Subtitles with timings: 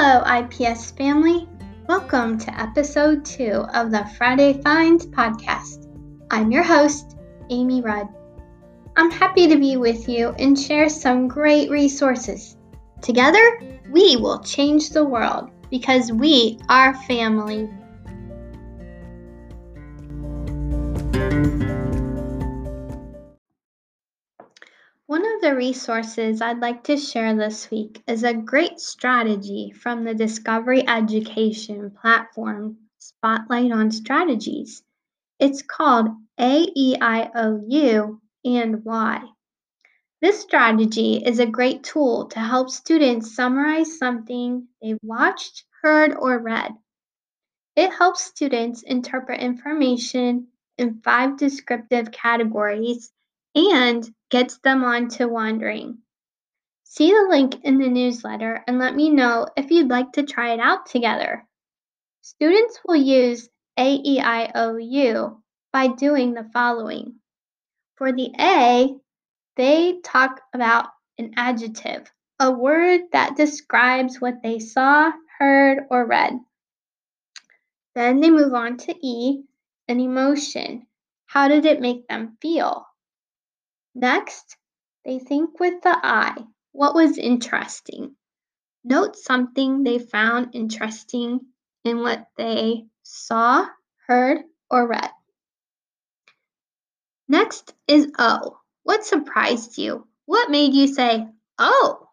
[0.00, 1.48] Hello, IPS family.
[1.88, 5.92] Welcome to episode two of the Friday Finds podcast.
[6.30, 7.16] I'm your host,
[7.50, 8.06] Amy Rudd.
[8.96, 12.56] I'm happy to be with you and share some great resources.
[13.02, 13.42] Together,
[13.90, 17.68] we will change the world because we are family.
[25.48, 30.86] The resources I'd like to share this week is a great strategy from the Discovery
[30.86, 34.82] Education platform Spotlight on Strategies.
[35.38, 39.22] It's called AEIOU and Why.
[40.20, 46.38] This strategy is a great tool to help students summarize something they've watched, heard, or
[46.38, 46.72] read.
[47.74, 53.10] It helps students interpret information in five descriptive categories
[53.54, 55.98] and gets them on to wandering.
[56.84, 60.54] See the link in the newsletter and let me know if you'd like to try
[60.54, 61.46] it out together.
[62.22, 65.40] Students will use AEIOU
[65.72, 67.16] by doing the following.
[67.96, 68.96] For the A,
[69.56, 70.86] they talk about
[71.18, 76.38] an adjective, a word that describes what they saw, heard, or read.
[77.94, 79.42] Then they move on to E,
[79.88, 80.86] an emotion.
[81.26, 82.86] How did it make them feel?
[84.00, 84.56] Next,
[85.04, 86.36] they think with the I.
[86.70, 88.14] What was interesting?
[88.84, 91.40] Note something they found interesting
[91.82, 93.66] in what they saw,
[94.06, 95.10] heard, or read.
[97.26, 98.60] Next is O.
[98.84, 100.06] What surprised you?
[100.26, 101.26] What made you say,
[101.58, 102.08] oh?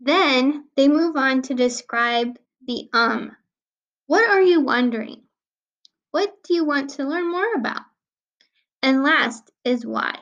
[0.00, 3.36] Then they move on to describe the um.
[4.06, 5.24] What are you wondering?
[6.12, 7.82] What do you want to learn more about?
[8.84, 10.18] And last is why.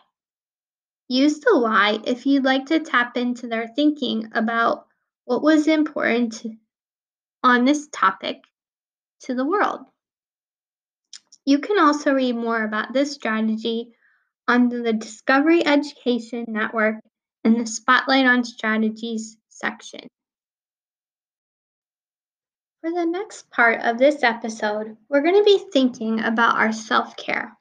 [1.08, 4.86] Use the why if you'd like to tap into their thinking about
[5.24, 6.40] what was important
[7.42, 8.36] on this topic
[9.22, 9.80] to the world.
[11.44, 13.96] You can also read more about this strategy
[14.46, 17.00] on the Discovery Education Network
[17.42, 20.06] in the Spotlight on Strategies section.
[22.80, 27.16] For the next part of this episode, we're going to be thinking about our self
[27.16, 27.58] care.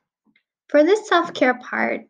[0.72, 2.08] For this self care part,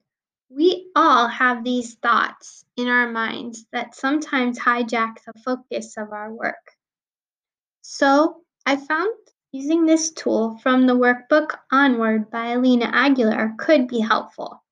[0.48, 6.32] we all have these thoughts in our minds that sometimes hijack the focus of our
[6.32, 6.78] work.
[7.82, 9.16] So, I found
[9.52, 14.64] using this tool from the workbook Onward by Elena Aguilar could be helpful.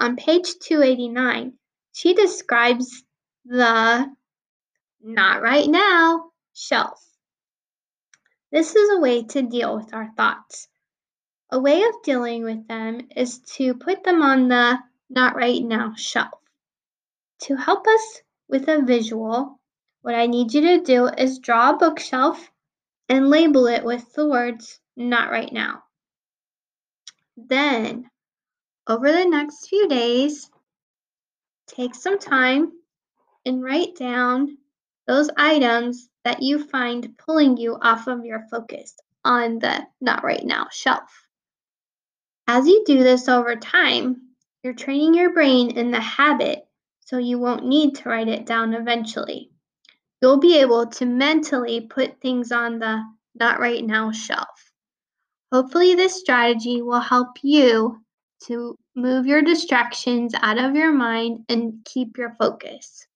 [0.00, 1.56] On page 289,
[1.92, 3.04] she describes
[3.44, 4.12] the
[5.00, 7.06] not right now shelf.
[8.50, 10.66] This is a way to deal with our thoughts.
[11.50, 14.78] A way of dealing with them is to put them on the
[15.08, 16.38] not right now shelf.
[17.42, 19.58] To help us with a visual,
[20.02, 22.50] what I need you to do is draw a bookshelf
[23.08, 25.84] and label it with the words not right now.
[27.38, 28.10] Then,
[28.86, 30.50] over the next few days,
[31.66, 32.72] take some time
[33.46, 34.58] and write down
[35.06, 38.94] those items that you find pulling you off of your focus
[39.24, 41.27] on the not right now shelf.
[42.50, 44.22] As you do this over time,
[44.62, 46.66] you're training your brain in the habit
[47.00, 49.50] so you won't need to write it down eventually.
[50.22, 53.02] You'll be able to mentally put things on the
[53.34, 54.72] not right now shelf.
[55.52, 58.02] Hopefully, this strategy will help you
[58.44, 63.06] to move your distractions out of your mind and keep your focus.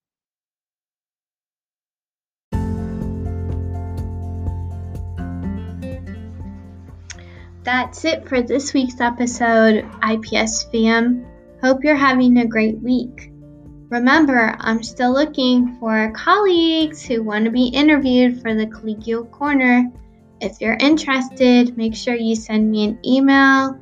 [7.64, 11.26] That's it for this week's episode, IPS fam.
[11.62, 13.30] Hope you're having a great week.
[13.88, 19.92] Remember, I'm still looking for colleagues who want to be interviewed for the Collegial Corner.
[20.40, 23.78] If you're interested, make sure you send me an email,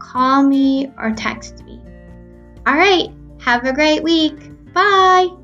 [0.00, 1.80] call me, or text me.
[2.66, 3.10] All right,
[3.40, 4.34] have a great week.
[4.72, 5.37] Bye.